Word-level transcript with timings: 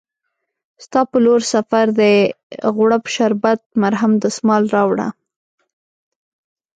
ستا 0.83 1.01
په 1.11 1.17
لورسفردي، 1.25 2.15
غوړپ 2.75 3.03
شربت، 3.15 3.59
مرهم، 3.81 4.11
دسمال 4.23 4.63
راوړه 4.75 5.07